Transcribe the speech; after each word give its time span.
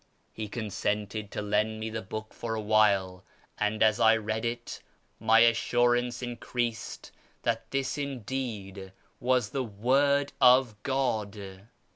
He 0.33 0.47
consented 0.49 1.29
to 1.29 1.43
lend 1.43 1.79
me 1.79 1.91
the 1.91 2.01
book 2.01 2.33
for 2.33 2.55
a 2.55 2.59
while; 2.59 3.23
and 3.59 3.83
as 3.83 3.99
1 3.99 4.25
lead 4.25 4.45
it 4.45 4.81
my 5.19 5.41
assurance 5.41 6.23
increased 6.23 7.11
that 7.43 7.69
this 7.69 7.99
indeed 7.99 8.93
was 9.19 9.51
the 9.51 9.63
Word 9.63 10.33
oi" 10.41 10.63
God." 10.81 11.67